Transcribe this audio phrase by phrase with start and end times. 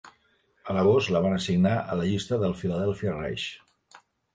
[0.71, 4.07] A l'agost, la van assignar a la llista del Philadelphia Rage.